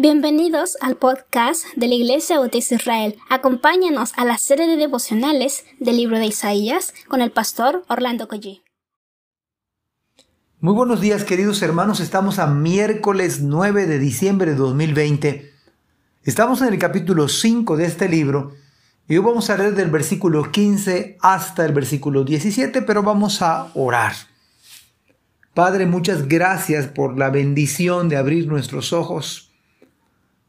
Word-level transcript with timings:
Bienvenidos 0.00 0.76
al 0.80 0.94
podcast 0.94 1.64
de 1.74 1.88
la 1.88 1.96
Iglesia 1.96 2.38
Bautista 2.38 2.76
Israel. 2.76 3.16
Acompáñanos 3.30 4.12
a 4.16 4.24
la 4.24 4.38
serie 4.38 4.68
de 4.68 4.76
devocionales 4.76 5.64
del 5.80 5.96
libro 5.96 6.20
de 6.20 6.26
Isaías 6.26 6.94
con 7.08 7.20
el 7.20 7.32
pastor 7.32 7.82
Orlando 7.88 8.28
Collie. 8.28 8.62
Muy 10.60 10.72
buenos 10.72 11.00
días 11.00 11.24
queridos 11.24 11.60
hermanos, 11.62 11.98
estamos 11.98 12.38
a 12.38 12.46
miércoles 12.46 13.40
9 13.42 13.86
de 13.86 13.98
diciembre 13.98 14.52
de 14.52 14.56
2020. 14.56 15.50
Estamos 16.22 16.62
en 16.62 16.68
el 16.72 16.78
capítulo 16.78 17.26
5 17.26 17.76
de 17.76 17.86
este 17.86 18.08
libro 18.08 18.52
y 19.08 19.16
hoy 19.16 19.24
vamos 19.24 19.50
a 19.50 19.56
leer 19.56 19.74
del 19.74 19.90
versículo 19.90 20.52
15 20.52 21.18
hasta 21.20 21.66
el 21.66 21.72
versículo 21.72 22.22
17, 22.22 22.82
pero 22.82 23.02
vamos 23.02 23.42
a 23.42 23.72
orar. 23.74 24.12
Padre, 25.54 25.86
muchas 25.86 26.28
gracias 26.28 26.86
por 26.86 27.18
la 27.18 27.30
bendición 27.30 28.08
de 28.08 28.16
abrir 28.16 28.46
nuestros 28.46 28.92
ojos 28.92 29.47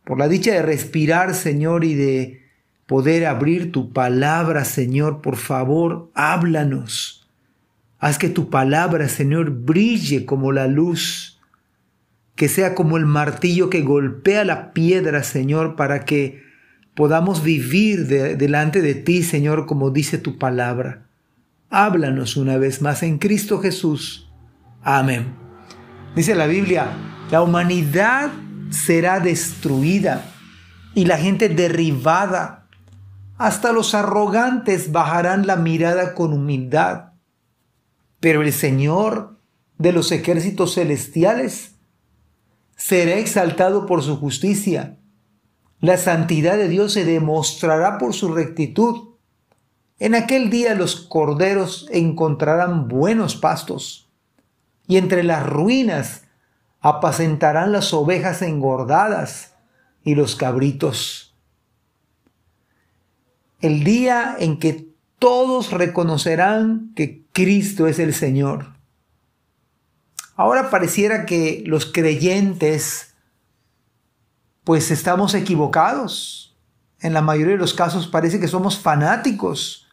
por 0.09 0.17
la 0.17 0.27
dicha 0.27 0.53
de 0.53 0.63
respirar, 0.63 1.35
Señor, 1.35 1.83
y 1.83 1.93
de 1.93 2.41
poder 2.87 3.27
abrir 3.27 3.71
tu 3.71 3.93
palabra, 3.93 4.65
Señor. 4.65 5.21
Por 5.21 5.35
favor, 5.35 6.09
háblanos. 6.15 7.29
Haz 7.99 8.17
que 8.17 8.27
tu 8.27 8.49
palabra, 8.49 9.07
Señor, 9.07 9.51
brille 9.51 10.25
como 10.25 10.51
la 10.51 10.65
luz, 10.65 11.39
que 12.35 12.47
sea 12.47 12.73
como 12.73 12.97
el 12.97 13.05
martillo 13.05 13.69
que 13.69 13.83
golpea 13.83 14.43
la 14.45 14.73
piedra, 14.73 15.21
Señor, 15.21 15.75
para 15.75 16.05
que 16.05 16.41
podamos 16.95 17.43
vivir 17.43 18.07
delante 18.07 18.81
de 18.81 18.95
ti, 18.95 19.21
Señor, 19.21 19.67
como 19.67 19.91
dice 19.91 20.17
tu 20.17 20.39
palabra. 20.39 21.05
Háblanos 21.69 22.35
una 22.35 22.57
vez 22.57 22.81
más 22.81 23.03
en 23.03 23.19
Cristo 23.19 23.59
Jesús. 23.59 24.27
Amén. 24.81 25.27
Dice 26.15 26.33
la 26.33 26.47
Biblia, 26.47 26.87
la 27.29 27.43
humanidad 27.43 28.31
será 28.69 29.19
destruida 29.19 30.31
y 30.93 31.05
la 31.05 31.17
gente 31.17 31.49
derribada. 31.49 32.67
Hasta 33.37 33.71
los 33.71 33.93
arrogantes 33.93 34.91
bajarán 34.91 35.47
la 35.47 35.55
mirada 35.55 36.13
con 36.13 36.33
humildad. 36.33 37.13
Pero 38.19 38.41
el 38.41 38.51
Señor 38.51 39.39
de 39.77 39.93
los 39.93 40.11
ejércitos 40.11 40.75
celestiales 40.75 41.75
será 42.75 43.15
exaltado 43.15 43.85
por 43.85 44.03
su 44.03 44.17
justicia. 44.17 44.97
La 45.79 45.97
santidad 45.97 46.57
de 46.57 46.67
Dios 46.67 46.93
se 46.93 47.05
demostrará 47.05 47.97
por 47.97 48.13
su 48.13 48.33
rectitud. 48.33 49.15
En 49.99 50.15
aquel 50.15 50.49
día 50.49 50.75
los 50.75 50.95
corderos 50.97 51.87
encontrarán 51.91 52.89
buenos 52.89 53.35
pastos, 53.37 54.09
y 54.87 54.97
entre 54.97 55.23
las 55.23 55.45
ruinas 55.45 56.23
apacentarán 56.81 57.71
las 57.71 57.93
ovejas 57.93 58.41
engordadas 58.41 59.53
y 60.03 60.15
los 60.15 60.35
cabritos. 60.35 61.35
El 63.61 63.83
día 63.83 64.35
en 64.39 64.57
que 64.59 64.87
todos 65.19 65.71
reconocerán 65.71 66.93
que 66.95 67.25
Cristo 67.33 67.87
es 67.87 67.99
el 67.99 68.13
Señor. 68.13 68.67
Ahora 70.35 70.69
pareciera 70.69 71.25
que 71.25 71.63
los 71.65 71.85
creyentes 71.85 73.13
pues 74.63 74.91
estamos 74.91 75.33
equivocados. 75.33 76.55
En 77.01 77.13
la 77.13 77.21
mayoría 77.21 77.53
de 77.53 77.59
los 77.59 77.73
casos 77.73 78.07
parece 78.07 78.39
que 78.39 78.47
somos 78.47 78.79
fanáticos 78.79 79.89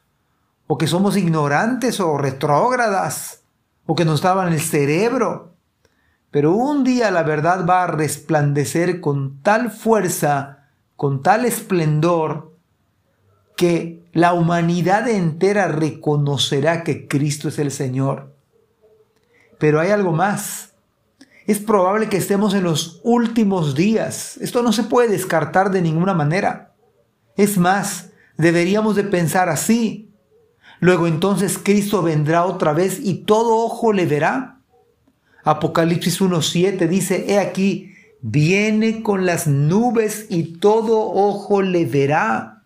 o 0.68 0.78
que 0.78 0.86
somos 0.86 1.16
ignorantes 1.16 1.98
o 1.98 2.16
retrógradas 2.18 3.42
o 3.86 3.96
que 3.96 4.04
nos 4.04 4.22
daban 4.22 4.52
el 4.52 4.60
cerebro 4.60 5.55
pero 6.36 6.52
un 6.52 6.84
día 6.84 7.10
la 7.10 7.22
verdad 7.22 7.64
va 7.64 7.84
a 7.84 7.86
resplandecer 7.86 9.00
con 9.00 9.40
tal 9.40 9.70
fuerza, 9.70 10.68
con 10.94 11.22
tal 11.22 11.46
esplendor, 11.46 12.54
que 13.56 14.04
la 14.12 14.34
humanidad 14.34 15.08
entera 15.08 15.66
reconocerá 15.68 16.84
que 16.84 17.08
Cristo 17.08 17.48
es 17.48 17.58
el 17.58 17.70
Señor. 17.70 18.34
Pero 19.58 19.80
hay 19.80 19.92
algo 19.92 20.12
más. 20.12 20.75
Es 21.46 21.58
probable 21.58 22.10
que 22.10 22.19
estemos 22.19 22.52
en 22.52 22.64
los 22.64 23.00
últimos 23.02 23.75
días. 23.75 24.36
Esto 24.36 24.62
no 24.62 24.75
se 24.75 24.82
puede 24.82 25.08
descartar 25.08 25.70
de 25.70 25.80
ninguna 25.80 26.12
manera. 26.12 26.75
Es 27.38 27.56
más, 27.56 28.10
deberíamos 28.36 28.94
de 28.94 29.04
pensar 29.04 29.48
así. 29.48 30.12
Luego 30.80 31.06
entonces 31.06 31.56
Cristo 31.56 32.02
vendrá 32.02 32.44
otra 32.44 32.75
vez 32.75 33.00
y 33.00 33.25
todo 33.25 33.56
ojo 33.64 33.94
le 33.94 34.04
verá. 34.04 34.56
Apocalipsis 35.46 36.20
1.7 36.20 36.88
dice, 36.88 37.26
he 37.28 37.38
aquí, 37.38 37.94
viene 38.20 39.04
con 39.04 39.24
las 39.26 39.46
nubes 39.46 40.26
y 40.28 40.58
todo 40.58 40.98
ojo 40.98 41.62
le 41.62 41.84
verá. 41.86 42.64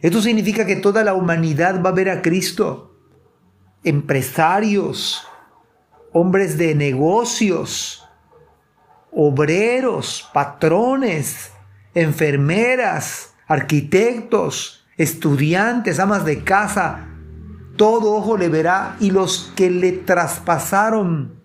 Esto 0.00 0.22
significa 0.22 0.64
que 0.64 0.76
toda 0.76 1.04
la 1.04 1.12
humanidad 1.12 1.82
va 1.84 1.90
a 1.90 1.92
ver 1.92 2.08
a 2.08 2.22
Cristo. 2.22 2.96
Empresarios, 3.84 5.26
hombres 6.14 6.56
de 6.56 6.74
negocios, 6.74 8.08
obreros, 9.12 10.26
patrones, 10.32 11.52
enfermeras, 11.92 13.34
arquitectos, 13.46 14.86
estudiantes, 14.96 16.00
amas 16.00 16.24
de 16.24 16.44
casa, 16.44 17.08
todo 17.76 18.14
ojo 18.14 18.38
le 18.38 18.48
verá 18.48 18.96
y 19.00 19.10
los 19.10 19.52
que 19.54 19.68
le 19.68 19.92
traspasaron 19.92 21.43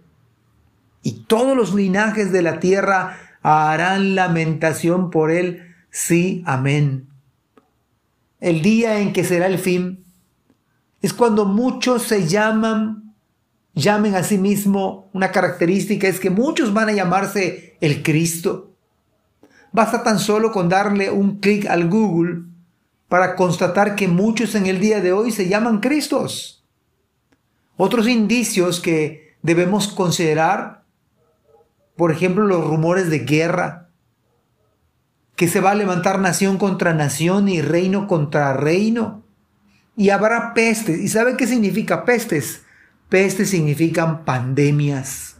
y 1.02 1.24
todos 1.28 1.56
los 1.56 1.74
linajes 1.74 2.32
de 2.32 2.42
la 2.42 2.60
tierra 2.60 3.18
harán 3.42 4.16
lamentación 4.16 5.10
por 5.10 5.32
él. 5.32 5.76
Sí, 5.90 6.44
amén. 6.46 7.08
El 8.40 8.62
día 8.62 9.00
en 9.00 9.14
que 9.14 9.24
será 9.24 9.48
el 9.48 9.60
fin 9.60 10.06
es 11.02 11.14
cuando 11.14 11.46
muchos 11.46 12.04
se 12.04 12.28
llaman, 12.28 13.14
llamen 13.74 14.16
a 14.16 14.24
sí 14.24 14.38
mismo, 14.38 15.10
una 15.14 15.32
característica 15.32 16.08
es 16.08 16.20
que 16.20 16.30
muchos 16.30 16.74
van 16.74 16.90
a 16.90 16.94
llamarse 16.94 17.78
el 17.81 18.04
Cristo. 18.04 18.74
Basta 19.72 20.04
tan 20.04 20.20
solo 20.20 20.52
con 20.52 20.68
darle 20.68 21.12
un 21.12 21.40
clic 21.40 21.66
al 21.68 21.90
Google 21.90 22.44
para 23.08 23.36
constatar 23.36 23.96
que 23.96 24.08
muchos 24.08 24.56
en 24.56 24.66
el 24.66 24.80
día 24.80 25.02
de 25.02 25.14
hoy 25.14 25.31
se 25.31 25.48
llaman 25.48 25.80
Cristos. 25.80 26.64
Otros 27.78 28.08
indicios 28.08 28.80
que 28.80 29.38
debemos 29.42 29.88
considerar 29.88 30.78
por 32.00 32.14
ejemplo, 32.14 32.46
los 32.46 32.66
rumores 32.66 33.10
de 33.10 33.20
guerra, 33.20 33.90
que 35.36 35.50
se 35.50 35.60
va 35.60 35.72
a 35.72 35.76
levantar 35.76 36.18
nación 36.18 36.58
contra 36.58 36.94
nación 36.94 37.50
y 37.50 37.62
reino 37.62 38.08
contra 38.08 38.54
reino. 38.54 39.26
Y 39.98 40.10
habrá 40.12 40.54
pestes. 40.54 40.98
¿Y 40.98 41.10
sabe 41.10 41.36
qué 41.36 41.46
significa 41.46 42.06
pestes? 42.06 42.62
Pestes 43.10 43.50
significan 43.50 44.24
pandemias, 44.24 45.36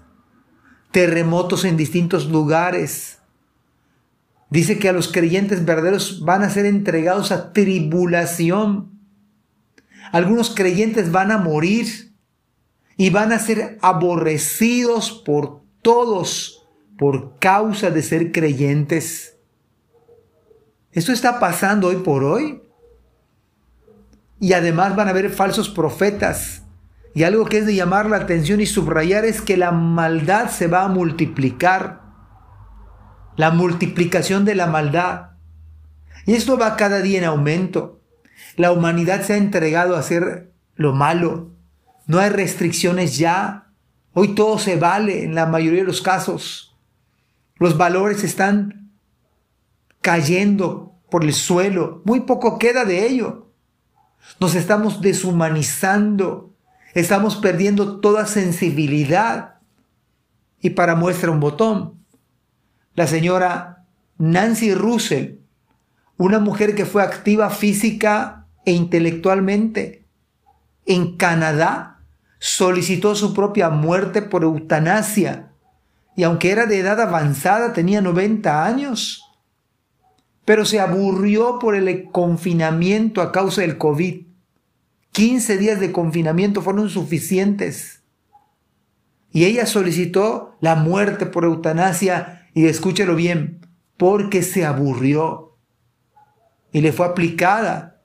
terremotos 0.92 1.64
en 1.64 1.78
distintos 1.78 2.28
lugares. 2.28 3.20
Dice 4.50 4.80
que 4.80 4.90
a 4.90 4.94
los 4.94 5.08
creyentes 5.10 5.64
verdaderos 5.64 6.26
van 6.26 6.44
a 6.44 6.50
ser 6.50 6.66
entregados 6.66 7.32
a 7.32 7.54
tribulación. 7.54 9.00
Algunos 10.12 10.54
creyentes 10.54 11.10
van 11.10 11.32
a 11.32 11.38
morir 11.38 12.12
y 12.98 13.12
van 13.12 13.32
a 13.32 13.40
ser 13.40 13.78
aborrecidos 13.82 15.14
por 15.14 15.69
todos 15.82 16.68
por 16.98 17.40
causa 17.40 17.92
de 17.92 18.04
ser 18.04 18.32
creyentes. 18.32 19.38
Esto 20.92 21.12
está 21.12 21.40
pasando 21.40 21.88
hoy 21.88 21.98
por 21.98 22.24
hoy. 22.24 22.62
Y 24.40 24.54
además 24.54 24.96
van 24.96 25.08
a 25.08 25.12
haber 25.12 25.30
falsos 25.30 25.70
profetas. 25.70 26.64
Y 27.14 27.24
algo 27.24 27.46
que 27.46 27.60
es 27.60 27.66
de 27.66 27.76
llamar 27.76 28.10
la 28.10 28.18
atención 28.18 28.62
y 28.62 28.66
subrayar 28.66 29.26
es 29.26 29.42
que 29.42 29.58
la 29.58 29.72
maldad 29.72 30.50
se 30.50 30.68
va 30.68 30.84
a 30.84 30.88
multiplicar. 30.88 32.02
La 33.36 33.52
multiplicación 33.52 34.46
de 34.46 34.56
la 34.56 34.68
maldad. 34.68 35.32
Y 36.26 36.34
esto 36.34 36.58
va 36.58 36.76
cada 36.76 37.02
día 37.02 37.20
en 37.20 37.26
aumento. 37.26 38.02
La 38.56 38.72
humanidad 38.72 39.22
se 39.22 39.34
ha 39.34 39.38
entregado 39.38 39.96
a 39.96 40.00
hacer 40.00 40.52
lo 40.76 40.94
malo. 40.94 41.52
No 42.08 42.20
hay 42.20 42.30
restricciones 42.30 43.18
ya 43.18 43.69
Hoy 44.22 44.36
todo 44.36 44.60
se 44.60 44.76
vale 44.76 45.24
en 45.24 45.34
la 45.34 45.46
mayoría 45.46 45.80
de 45.80 45.88
los 45.88 46.02
casos. 46.02 46.76
Los 47.56 47.78
valores 47.78 48.26
están 48.26 48.92
cayendo 50.02 51.00
por 51.10 51.24
el 51.24 51.34
suelo. 51.34 52.02
Muy 52.04 52.20
poco 52.20 52.60
queda 52.60 52.84
de 52.84 53.08
ello. 53.08 53.54
Nos 54.42 54.56
estamos 54.56 55.00
deshumanizando. 55.00 56.54
Estamos 56.94 57.38
perdiendo 57.38 58.02
toda 58.02 58.26
sensibilidad. 58.26 59.62
Y 60.60 60.72
para 60.72 60.96
muestra 60.96 61.32
un 61.32 61.40
botón, 61.40 62.04
la 62.96 63.08
señora 63.08 63.86
Nancy 64.18 64.74
Russell, 64.74 65.36
una 66.18 66.40
mujer 66.40 66.76
que 66.76 66.86
fue 66.86 67.04
activa 67.04 67.50
física 67.52 68.48
e 68.66 68.74
intelectualmente 68.74 70.06
en 70.86 71.16
Canadá, 71.16 71.99
solicitó 72.40 73.16
su 73.16 73.34
propia 73.34 73.70
muerte 73.70 74.22
por 74.22 74.44
eutanasia 74.44 75.50
y 76.20 76.24
aunque 76.24 76.52
era 76.52 76.66
de 76.66 76.80
edad 76.80 77.00
avanzada, 77.00 77.72
tenía 77.72 78.02
90 78.02 78.66
años, 78.66 79.24
pero 80.44 80.66
se 80.66 80.82
aburrió 80.82 81.60
por 81.60 81.76
el 81.76 82.12
confinamiento 82.12 83.22
a 83.22 83.32
causa 83.32 83.62
del 83.62 83.78
COVID. 83.78 84.26
15 85.14 85.58
días 85.58 85.80
de 85.80 85.94
confinamiento 85.94 86.62
fueron 86.62 86.90
suficientes. 86.90 88.04
Y 89.32 89.46
ella 89.46 89.66
solicitó 89.66 90.58
la 90.60 90.76
muerte 90.76 91.26
por 91.26 91.46
eutanasia, 91.46 92.50
y 92.54 92.66
escúchelo 92.66 93.16
bien, 93.16 93.66
porque 93.96 94.44
se 94.44 94.66
aburrió. 94.66 95.56
Y 96.74 96.82
le 96.82 96.92
fue 96.92 97.06
aplicada 97.06 98.02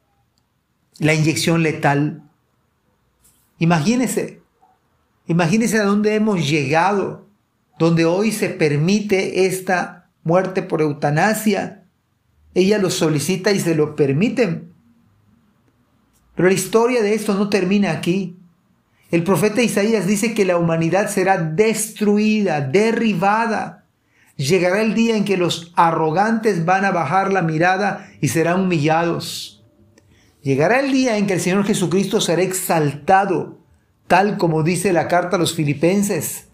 la 1.01 1.15
inyección 1.15 1.65
letal. 1.65 2.24
Imagínese, 3.65 4.43
imagínese 5.27 5.79
a 5.79 5.85
dónde 5.85 6.15
hemos 6.15 6.47
llegado, 6.47 7.27
donde 7.79 8.05
hoy 8.05 8.31
se 8.31 8.51
permite 8.51 9.47
esta 9.47 10.11
muerte 10.23 10.61
por 10.61 10.83
eutanasia. 10.83 11.83
Ella 12.53 12.77
lo 12.77 12.91
solicita 12.91 13.53
y 13.53 13.61
se 13.61 13.75
lo 13.75 13.97
permiten. 13.97 14.71
Pero 16.35 16.49
la 16.49 16.55
historia 16.55 17.03
de 17.03 17.15
esto 17.15 17.33
no 17.33 17.49
termina 17.49 17.93
aquí. 17.93 18.37
El 19.11 19.25
profeta 19.25 19.63
Isaías 19.63 20.07
dice 20.07 20.35
que 20.35 20.45
la 20.45 20.59
humanidad 20.59 21.09
será 21.09 21.39
destruida, 21.39 22.61
derribada. 22.61 23.87
Llegará 24.37 24.83
el 24.83 24.93
día 24.93 25.17
en 25.17 25.25
que 25.25 25.39
los 25.39 25.73
arrogantes 25.75 26.67
van 26.67 26.85
a 26.85 26.91
bajar 26.91 27.33
la 27.33 27.41
mirada 27.41 28.11
y 28.21 28.29
serán 28.29 28.61
humillados. 28.61 29.54
Llegará 30.45 30.81
el 30.81 30.93
día 30.93 31.17
en 31.17 31.27
que 31.27 31.33
el 31.33 31.41
Señor 31.41 31.65
Jesucristo 31.65 32.21
será 32.21 32.43
exaltado, 32.43 33.61
tal 34.07 34.37
como 34.37 34.63
dice 34.63 34.93
la 34.93 35.09
carta 35.09 35.37
a 35.37 35.39
los 35.39 35.55
filipenses, 35.55 36.49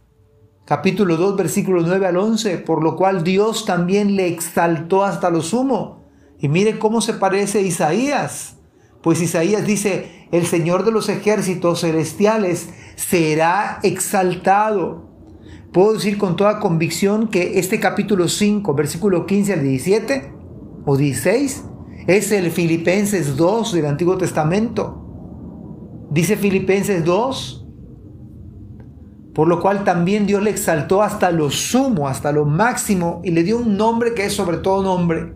capítulo 0.64 1.16
2, 1.16 1.36
versículo 1.36 1.82
9 1.82 2.06
al 2.06 2.16
11, 2.16 2.58
por 2.58 2.84
lo 2.84 2.94
cual 2.94 3.24
Dios 3.24 3.64
también 3.64 4.14
le 4.14 4.28
exaltó 4.28 5.02
hasta 5.02 5.28
lo 5.28 5.42
sumo. 5.42 6.04
Y 6.38 6.46
mire 6.48 6.78
cómo 6.78 7.00
se 7.00 7.14
parece 7.14 7.62
Isaías. 7.62 8.58
Pues 9.02 9.20
Isaías 9.20 9.66
dice, 9.66 10.28
el 10.30 10.46
Señor 10.46 10.84
de 10.84 10.92
los 10.92 11.08
ejércitos 11.08 11.80
celestiales 11.80 12.68
será 12.94 13.80
exaltado. 13.82 15.10
Puedo 15.72 15.94
decir 15.94 16.16
con 16.16 16.36
toda 16.36 16.60
convicción 16.60 17.26
que 17.26 17.58
este 17.58 17.80
capítulo 17.80 18.28
5, 18.28 18.72
versículo 18.72 19.26
15 19.26 19.52
al 19.52 19.62
17 19.64 20.32
o 20.86 20.96
16, 20.96 21.64
es 22.16 22.32
el 22.32 22.50
Filipenses 22.50 23.36
2 23.36 23.72
del 23.72 23.86
Antiguo 23.86 24.18
Testamento. 24.18 26.08
Dice 26.10 26.36
Filipenses 26.36 27.04
2, 27.04 27.66
por 29.32 29.46
lo 29.46 29.60
cual 29.60 29.84
también 29.84 30.26
Dios 30.26 30.42
le 30.42 30.50
exaltó 30.50 31.02
hasta 31.02 31.30
lo 31.30 31.50
sumo, 31.50 32.08
hasta 32.08 32.32
lo 32.32 32.46
máximo, 32.46 33.20
y 33.22 33.30
le 33.30 33.44
dio 33.44 33.58
un 33.58 33.76
nombre 33.76 34.12
que 34.12 34.24
es 34.24 34.32
sobre 34.32 34.56
todo 34.56 34.82
nombre, 34.82 35.34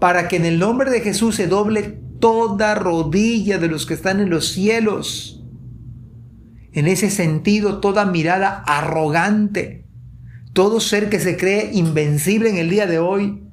para 0.00 0.26
que 0.26 0.36
en 0.36 0.46
el 0.46 0.58
nombre 0.58 0.90
de 0.90 1.00
Jesús 1.00 1.34
se 1.34 1.48
doble 1.48 2.00
toda 2.18 2.74
rodilla 2.74 3.58
de 3.58 3.68
los 3.68 3.84
que 3.84 3.92
están 3.92 4.20
en 4.20 4.30
los 4.30 4.48
cielos. 4.48 5.44
En 6.72 6.86
ese 6.86 7.10
sentido, 7.10 7.80
toda 7.80 8.06
mirada 8.06 8.64
arrogante, 8.66 9.86
todo 10.54 10.80
ser 10.80 11.10
que 11.10 11.20
se 11.20 11.36
cree 11.36 11.72
invencible 11.74 12.48
en 12.48 12.56
el 12.56 12.70
día 12.70 12.86
de 12.86 12.98
hoy, 12.98 13.43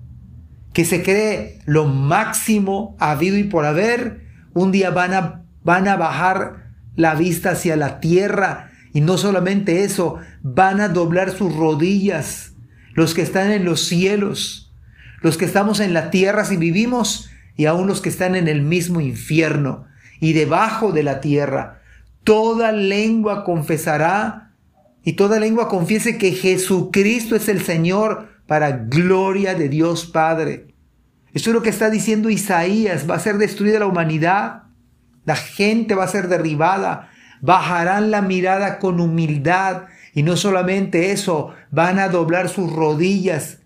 que 0.74 0.86
se 0.86 1.04
cree 1.04 1.60
lo 1.66 1.86
máximo 1.86 2.96
habido 3.00 3.38
y 3.38 3.44
por 3.44 3.66
haber, 3.66 4.22
un 4.54 4.72
día 4.72 4.90
van 4.90 5.14
a, 5.14 5.44
van 5.64 5.88
a 5.88 5.98
bajar 5.98 6.72
la 6.96 7.16
vista 7.16 7.52
hacia 7.52 7.76
la 7.76 8.00
tierra 8.00 8.72
y 8.94 9.02
no 9.02 9.18
solamente 9.18 9.84
eso, 9.84 10.18
van 10.42 10.82
a 10.82 10.90
doblar 10.90 11.32
sus 11.32 11.56
rodillas, 11.56 12.54
los 12.94 13.14
que 13.14 13.22
están 13.22 13.52
en 13.52 13.64
los 13.64 13.86
cielos, 13.86 14.74
los 15.22 15.38
que 15.38 15.46
estamos 15.46 15.80
en 15.80 15.94
la 15.94 16.10
tierra 16.10 16.46
si 16.46 16.58
vivimos 16.58 17.30
y 17.56 17.66
aún 17.66 17.88
los 17.88 18.02
que 18.02 18.10
están 18.10 18.36
en 18.36 18.48
el 18.48 18.62
mismo 18.62 19.02
infierno 19.02 19.86
y 20.20 20.34
debajo 20.34 20.92
de 20.92 21.04
la 21.04 21.22
tierra. 21.22 21.82
Toda 22.24 22.72
lengua 22.72 23.44
confesará 23.44 24.54
y 25.04 25.14
toda 25.14 25.40
lengua 25.40 25.70
confiese 25.70 26.18
que 26.18 26.32
Jesucristo 26.32 27.36
es 27.36 27.48
el 27.50 27.62
Señor 27.64 28.31
para 28.52 28.72
gloria 28.72 29.56
de 29.56 29.70
Dios 29.70 30.06
Padre. 30.06 30.76
Esto 31.32 31.52
es 31.52 31.54
lo 31.54 31.62
que 31.62 31.70
está 31.70 31.90
diciendo 31.90 32.30
Isaías. 32.30 33.10
Va 33.10 33.16
a 33.16 33.20
ser 33.20 33.38
destruida 33.38 33.80
la 33.80 33.86
humanidad. 33.86 34.64
La 35.24 35.38
gente 35.38 35.96
va 35.96 36.04
a 36.04 36.10
ser 36.10 36.28
derribada. 36.28 37.12
Bajarán 37.40 38.12
la 38.12 38.22
mirada 38.22 38.78
con 38.80 39.00
humildad. 39.00 39.84
Y 40.14 40.24
no 40.24 40.36
solamente 40.36 41.14
eso, 41.14 41.54
van 41.72 41.98
a 41.98 42.10
doblar 42.10 42.50
sus 42.50 42.70
rodillas 42.74 43.60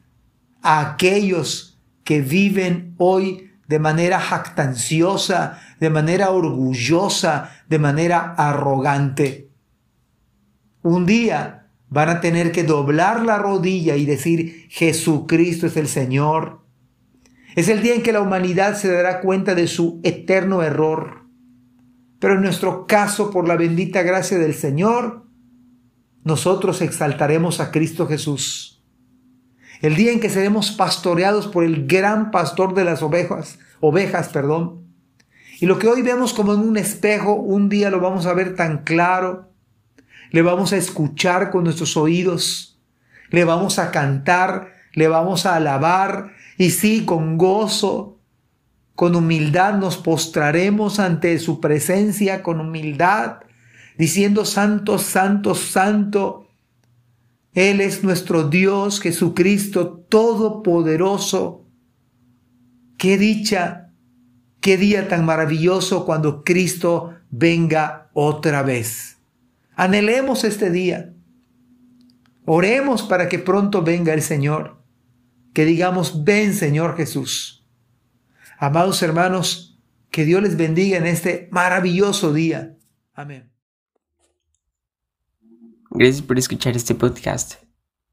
a 0.62 0.82
aquellos 0.82 1.82
que 2.04 2.22
viven 2.22 2.94
hoy 3.00 3.54
de 3.68 3.80
manera 3.80 4.20
jactanciosa, 4.20 5.62
de 5.80 5.90
manera 5.90 6.30
orgullosa, 6.30 7.50
de 7.68 7.80
manera 7.80 8.36
arrogante. 8.38 9.50
Un 10.84 11.08
día 11.08 11.65
van 11.96 12.10
a 12.10 12.20
tener 12.20 12.52
que 12.52 12.66
doblar 12.66 13.24
la 13.24 13.38
rodilla 13.38 13.96
y 13.96 14.06
decir, 14.06 14.68
Jesucristo 14.70 15.68
es 15.68 15.78
el 15.78 15.88
Señor. 15.88 16.60
Es 17.56 17.70
el 17.70 17.82
día 17.82 17.96
en 17.96 18.04
que 18.04 18.12
la 18.12 18.20
humanidad 18.20 18.76
se 18.76 18.92
dará 18.92 19.22
cuenta 19.22 19.56
de 19.56 19.66
su 19.68 20.02
eterno 20.04 20.62
error. 20.62 21.22
Pero 22.20 22.34
en 22.34 22.42
nuestro 22.42 22.86
caso, 22.86 23.32
por 23.32 23.48
la 23.48 23.56
bendita 23.56 24.02
gracia 24.02 24.38
del 24.38 24.56
Señor, 24.56 25.24
nosotros 26.26 26.82
exaltaremos 26.82 27.62
a 27.62 27.72
Cristo 27.72 28.08
Jesús 28.08 28.76
el 29.82 29.96
día 29.96 30.12
en 30.12 30.20
que 30.20 30.30
seremos 30.30 30.72
pastoreados 30.72 31.48
por 31.48 31.64
el 31.64 31.88
gran 31.88 32.32
pastor 32.32 32.74
de 32.74 32.84
las 32.84 33.02
ovejas, 33.02 33.60
ovejas, 33.80 34.30
perdón. 34.30 34.84
Y 35.60 35.66
lo 35.66 35.80
que 35.80 35.88
hoy 35.88 36.02
vemos 36.02 36.34
como 36.34 36.54
en 36.54 36.60
un 36.60 36.76
espejo, 36.76 37.34
un 37.36 37.70
día 37.70 37.90
lo 37.90 38.00
vamos 38.00 38.26
a 38.26 38.34
ver 38.34 38.56
tan 38.56 38.80
claro, 38.84 39.52
le 40.32 40.42
vamos 40.42 40.74
a 40.74 40.78
escuchar 40.78 41.52
con 41.52 41.64
nuestros 41.64 41.98
oídos, 41.98 42.80
le 43.30 43.44
vamos 43.44 43.80
a 43.80 43.92
cantar, 43.92 44.74
le 44.94 45.08
vamos 45.08 45.46
a 45.46 45.56
alabar, 45.56 46.32
y 46.58 46.72
sí, 46.72 47.06
con 47.06 47.38
gozo, 47.38 48.20
con 48.96 49.16
humildad 49.16 49.78
nos 49.78 49.98
postraremos 49.98 51.00
ante 51.00 51.38
su 51.40 51.60
presencia, 51.60 52.44
con 52.44 52.62
humildad, 52.62 53.40
diciendo, 53.98 54.46
Santo, 54.46 54.98
Santo, 54.98 55.54
Santo, 55.54 56.46
él 57.56 57.80
es 57.80 58.04
nuestro 58.04 58.50
Dios 58.50 59.00
Jesucristo 59.00 60.06
Todopoderoso. 60.10 61.66
Qué 62.98 63.18
dicha, 63.18 63.94
qué 64.60 64.78
día 64.78 65.08
tan 65.08 65.26
maravilloso 65.26 66.06
cuando 66.06 66.44
Cristo 66.44 67.14
venga 67.32 68.10
otra 68.14 68.62
vez. 68.62 69.15
Anhelemos 69.76 70.44
este 70.44 70.70
día. 70.72 71.14
Oremos 72.46 73.04
para 73.04 73.28
que 73.28 73.40
pronto 73.40 73.82
venga 73.82 74.14
el 74.14 74.22
Señor. 74.22 74.84
Que 75.54 75.66
digamos, 75.66 76.24
ven 76.24 76.54
Señor 76.54 76.96
Jesús. 76.96 77.68
Amados 78.58 79.02
hermanos, 79.02 79.82
que 80.12 80.24
Dios 80.24 80.42
les 80.42 80.56
bendiga 80.56 80.98
en 80.98 81.06
este 81.06 81.50
maravilloso 81.52 82.34
día. 82.34 82.78
Amén. 83.14 83.52
Gracias 85.90 86.22
por 86.22 86.38
escuchar 86.38 86.76
este 86.76 86.96
podcast. 86.96 87.56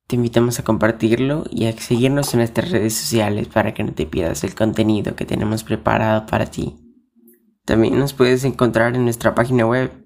Te 0.07 0.17
invitamos 0.17 0.59
a 0.59 0.65
compartirlo 0.65 1.45
y 1.51 1.67
a 1.67 1.73
seguirnos 1.73 2.35
en 2.35 2.39
nuestras 2.39 2.71
redes 2.71 2.95
sociales 2.95 3.49
para 3.49 3.73
que 3.73 3.85
no 3.85 3.93
te 3.93 4.07
pierdas 4.07 4.45
el 4.45 4.55
contenido 4.55 5.15
que 5.15 5.25
tenemos 5.25 5.65
preparado 5.65 6.27
para 6.27 6.47
ti. 6.47 6.77
También 7.65 7.99
nos 7.99 8.13
puedes 8.13 8.45
encontrar 8.45 8.97
en 8.97 9.05
nuestra 9.05 9.35
página 9.35 9.65
web 9.65 10.02